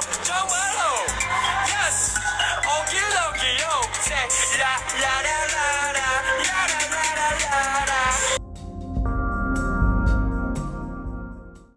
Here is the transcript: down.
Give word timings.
down. 0.00 0.37